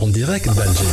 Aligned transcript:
En 0.00 0.08
direct 0.08 0.46
d'Alger. 0.46 0.84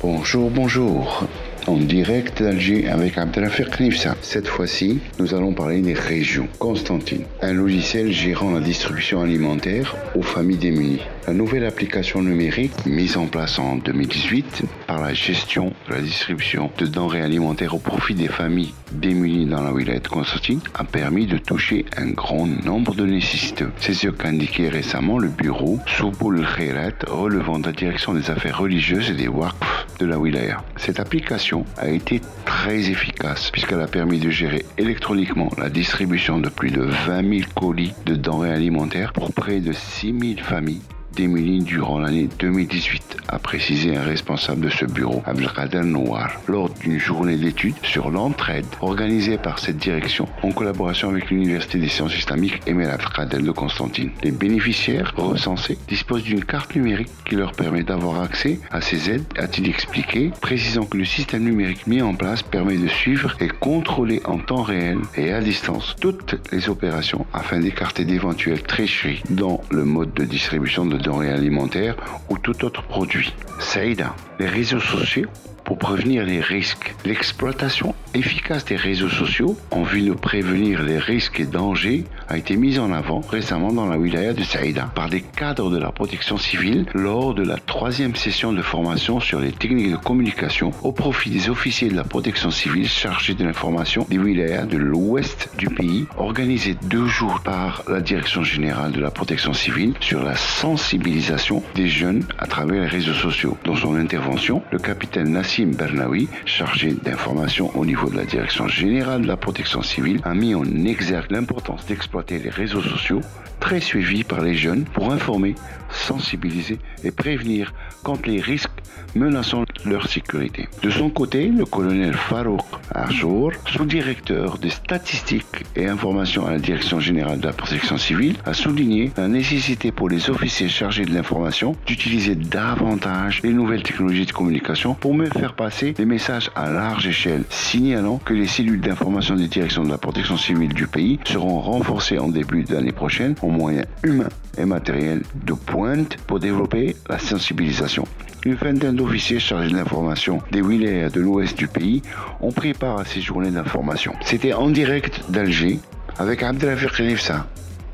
Bonjour, 0.00 0.50
bonjour. 0.50 1.24
En 1.68 1.76
direct 1.76 2.42
d'Alger 2.42 2.88
avec 2.88 3.16
Abdelafir 3.16 3.70
Knifsa. 3.70 4.16
Cette 4.20 4.48
fois-ci, 4.48 4.98
nous 5.20 5.32
allons 5.32 5.52
parler 5.52 5.80
des 5.80 5.94
régions. 5.94 6.48
Constantine, 6.58 7.22
un 7.40 7.52
logiciel 7.52 8.10
gérant 8.10 8.50
la 8.50 8.60
distribution 8.60 9.22
alimentaire 9.22 9.94
aux 10.16 10.22
familles 10.22 10.56
démunies. 10.56 11.02
La 11.28 11.34
nouvelle 11.34 11.64
application 11.64 12.20
numérique 12.20 12.84
mise 12.84 13.16
en 13.16 13.26
place 13.26 13.60
en 13.60 13.76
2018 13.76 14.62
par 14.88 15.00
la 15.00 15.14
gestion 15.14 15.72
de 15.88 15.94
la 15.94 16.00
distribution 16.00 16.70
de 16.78 16.86
denrées 16.86 17.22
alimentaires 17.22 17.74
au 17.74 17.78
profit 17.78 18.14
des 18.14 18.26
familles 18.26 18.74
démunies 18.90 19.46
dans 19.46 19.62
la 19.62 19.72
wilaya 19.72 20.00
de 20.00 20.08
Constantine 20.08 20.60
a 20.74 20.82
permis 20.82 21.26
de 21.26 21.38
toucher 21.38 21.84
un 21.96 22.10
grand 22.10 22.46
nombre 22.46 22.96
de 22.96 23.06
nécessiteux. 23.06 23.70
C'est 23.78 23.94
ce 23.94 24.08
qu'a 24.08 24.28
indiqué 24.28 24.68
récemment 24.68 25.18
le 25.18 25.28
bureau 25.28 25.78
Souboul 25.86 26.44
Khairat 26.56 27.06
relevant 27.06 27.60
de 27.60 27.66
la 27.66 27.72
direction 27.72 28.14
des 28.14 28.28
affaires 28.30 28.58
religieuses 28.58 29.10
et 29.10 29.14
des 29.14 29.28
WAKF 29.28 29.86
de 30.00 30.06
la 30.06 30.18
wilaya. 30.18 30.64
Cette 30.76 30.98
application 30.98 31.51
a 31.76 31.88
été 31.88 32.20
très 32.44 32.90
efficace 32.90 33.50
puisqu'elle 33.50 33.80
a 33.80 33.86
permis 33.86 34.18
de 34.18 34.30
gérer 34.30 34.64
électroniquement 34.78 35.50
la 35.58 35.68
distribution 35.68 36.38
de 36.38 36.48
plus 36.48 36.70
de 36.70 36.82
20 36.82 37.38
000 37.38 37.50
colis 37.54 37.94
de 38.06 38.14
denrées 38.14 38.52
alimentaires 38.52 39.12
pour 39.12 39.32
près 39.32 39.60
de 39.60 39.72
6 39.72 40.14
000 40.36 40.40
familles 40.42 40.82
démunis 41.14 41.62
durant 41.62 41.98
l'année 41.98 42.28
2018, 42.38 43.18
a 43.28 43.38
précisé 43.38 43.96
un 43.96 44.02
responsable 44.02 44.62
de 44.62 44.70
ce 44.70 44.84
bureau, 44.84 45.22
Abdelkader 45.26 45.82
Noir, 45.82 46.40
lors 46.48 46.68
d'une 46.70 46.98
journée 46.98 47.36
d'études 47.36 47.74
sur 47.82 48.10
l'entraide 48.10 48.66
organisée 48.80 49.38
par 49.38 49.58
cette 49.58 49.78
direction 49.78 50.28
en 50.42 50.50
collaboration 50.50 51.10
avec 51.10 51.30
l'Université 51.30 51.78
des 51.78 51.88
sciences 51.88 52.16
islamiques 52.16 52.60
Emel 52.66 52.90
Abdelkader 52.90 53.42
de 53.42 53.50
Constantine. 53.50 54.10
Les 54.22 54.32
bénéficiaires 54.32 55.12
recensés 55.16 55.78
disposent 55.88 56.24
d'une 56.24 56.44
carte 56.44 56.74
numérique 56.74 57.10
qui 57.24 57.36
leur 57.36 57.52
permet 57.52 57.82
d'avoir 57.82 58.20
accès 58.20 58.60
à 58.70 58.80
ces 58.80 59.10
aides, 59.10 59.24
a-t-il 59.38 59.68
expliqué, 59.68 60.30
précisant 60.40 60.84
que 60.84 60.98
le 60.98 61.04
système 61.04 61.44
numérique 61.44 61.86
mis 61.86 62.02
en 62.02 62.14
place 62.14 62.42
permet 62.42 62.76
de 62.76 62.88
suivre 62.88 63.34
et 63.40 63.48
contrôler 63.48 64.20
en 64.24 64.38
temps 64.38 64.62
réel 64.62 64.98
et 65.16 65.32
à 65.32 65.40
distance 65.40 65.96
toutes 66.00 66.36
les 66.52 66.68
opérations 66.68 67.26
afin 67.32 67.60
d'écarter 67.60 68.04
d'éventuelles 68.04 68.62
tricheries 68.62 69.22
dans 69.30 69.60
le 69.70 69.84
mode 69.84 70.12
de 70.14 70.24
distribution 70.24 70.86
de 70.86 70.98
denrées 71.02 71.32
alimentaires 71.32 71.96
ou 72.30 72.38
tout 72.38 72.64
autre 72.64 72.82
produit. 72.82 73.34
Saïda, 73.58 74.14
les 74.38 74.46
réseaux 74.46 74.80
sociaux 74.80 75.28
pour 75.72 75.78
prévenir 75.78 76.26
les 76.26 76.42
risques. 76.42 76.94
L'exploitation 77.06 77.94
efficace 78.12 78.66
des 78.66 78.76
réseaux 78.76 79.08
sociaux 79.08 79.56
en 79.70 79.84
vue 79.84 80.02
de 80.02 80.12
prévenir 80.12 80.82
les 80.82 80.98
risques 80.98 81.40
et 81.40 81.46
dangers 81.46 82.04
a 82.28 82.36
été 82.36 82.56
mise 82.56 82.78
en 82.78 82.92
avant 82.92 83.20
récemment 83.20 83.72
dans 83.72 83.86
la 83.86 83.96
wilaya 83.96 84.34
de 84.34 84.42
Saïda 84.42 84.90
par 84.94 85.08
des 85.08 85.22
cadres 85.22 85.70
de 85.70 85.78
la 85.78 85.90
protection 85.90 86.36
civile 86.36 86.84
lors 86.92 87.32
de 87.32 87.42
la 87.42 87.56
troisième 87.56 88.14
session 88.14 88.52
de 88.52 88.60
formation 88.60 89.18
sur 89.18 89.40
les 89.40 89.52
techniques 89.52 89.92
de 89.92 89.96
communication 89.96 90.72
au 90.82 90.92
profit 90.92 91.30
des 91.30 91.48
officiers 91.48 91.88
de 91.88 91.96
la 91.96 92.04
protection 92.04 92.50
civile 92.50 92.86
chargés 92.86 93.32
de 93.32 93.42
l'information 93.42 94.06
des 94.10 94.18
wilayas 94.18 94.66
de 94.66 94.76
l'ouest 94.76 95.48
du 95.56 95.68
pays 95.68 96.06
organisée 96.18 96.76
deux 96.82 97.06
jours 97.06 97.40
par 97.42 97.82
la 97.88 98.00
direction 98.00 98.42
générale 98.42 98.92
de 98.92 99.00
la 99.00 99.10
protection 99.10 99.54
civile 99.54 99.94
sur 100.00 100.22
la 100.22 100.36
sensibilisation 100.36 101.62
des 101.74 101.88
jeunes 101.88 102.24
à 102.38 102.46
travers 102.46 102.82
les 102.82 102.88
réseaux 102.88 103.14
sociaux. 103.14 103.56
Dans 103.64 103.76
son 103.76 103.94
intervention, 103.94 104.62
le 104.70 104.78
capitaine 104.78 105.30
Nassim 105.30 105.61
Bernaoui, 105.70 106.28
chargé 106.44 106.92
d'information 106.92 107.70
au 107.76 107.84
niveau 107.84 108.10
de 108.10 108.16
la 108.16 108.24
Direction 108.24 108.66
générale 108.68 109.22
de 109.22 109.28
la 109.28 109.36
protection 109.36 109.82
civile, 109.82 110.20
a 110.24 110.34
mis 110.34 110.54
en 110.54 110.64
exergue 110.84 111.30
l'importance 111.30 111.86
d'exploiter 111.86 112.38
les 112.38 112.50
réseaux 112.50 112.82
sociaux, 112.82 113.20
très 113.62 113.80
suivis 113.80 114.24
par 114.24 114.40
les 114.42 114.56
jeunes, 114.56 114.84
pour 114.84 115.12
informer, 115.12 115.54
sensibiliser 115.88 116.80
et 117.04 117.12
prévenir 117.12 117.72
contre 118.02 118.28
les 118.28 118.40
risques 118.40 118.82
menaçant 119.14 119.64
leur 119.84 120.08
sécurité. 120.08 120.68
De 120.82 120.90
son 120.90 121.10
côté, 121.10 121.48
le 121.48 121.64
colonel 121.64 122.14
Farouk 122.14 122.64
Arjour, 122.94 123.52
sous-directeur 123.66 124.58
des 124.58 124.70
statistiques 124.70 125.64
et 125.76 125.86
informations 125.86 126.46
à 126.46 126.52
la 126.52 126.58
Direction 126.58 126.98
générale 126.98 127.40
de 127.40 127.46
la 127.46 127.52
protection 127.52 127.98
civile, 127.98 128.36
a 128.46 128.54
souligné 128.54 129.12
la 129.16 129.28
nécessité 129.28 129.92
pour 129.92 130.08
les 130.08 130.30
officiers 130.30 130.68
chargés 130.68 131.04
de 131.04 131.12
l'information 131.12 131.76
d'utiliser 131.86 132.34
davantage 132.34 133.42
les 133.42 133.52
nouvelles 133.52 133.82
technologies 133.82 134.26
de 134.26 134.32
communication 134.32 134.94
pour 134.94 135.14
mieux 135.14 135.30
faire 135.30 135.54
passer 135.54 135.94
les 135.98 136.04
messages 136.04 136.50
à 136.54 136.70
large 136.70 137.06
échelle, 137.06 137.44
signalant 137.50 138.18
que 138.18 138.34
les 138.34 138.46
cellules 138.46 138.80
d'information 138.80 139.34
des 139.34 139.48
directions 139.48 139.84
de 139.84 139.90
la 139.90 139.98
protection 139.98 140.36
civile 140.36 140.72
du 140.72 140.86
pays 140.86 141.18
seront 141.24 141.60
renforcées 141.60 142.18
en 142.18 142.28
début 142.28 142.64
d'année 142.64 142.92
prochaine 142.92 143.34
moyens 143.52 143.86
humains 144.02 144.28
et 144.58 144.64
matériels 144.64 145.22
de 145.46 145.52
pointe 145.52 146.16
pour 146.26 146.40
développer 146.40 146.96
la 147.08 147.18
sensibilisation. 147.18 148.04
Une 148.44 148.54
vingtaine 148.54 148.96
d'officiers 148.96 149.38
chargés 149.38 149.70
de 149.70 149.76
l'information 149.76 150.42
des 150.50 150.62
wilayas 150.62 151.10
de 151.10 151.20
l'ouest 151.20 151.56
du 151.56 151.68
pays 151.68 152.02
ont 152.40 152.50
pris 152.50 152.72
part 152.74 152.98
à 152.98 153.04
ces 153.04 153.20
journées 153.20 153.52
d'information. 153.52 154.14
C'était 154.24 154.52
en 154.52 154.70
direct 154.70 155.22
d'Alger 155.28 155.78
avec 156.18 156.42
Abdelafir 156.42 156.92
Khalifsa. 156.92 157.46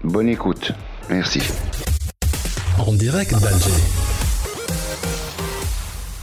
Bonne 0.03 0.29
écoute. 0.29 0.73
Merci. 1.11 1.43
En 2.79 2.93
direct 2.93 3.33
d'Alger. 3.33 4.08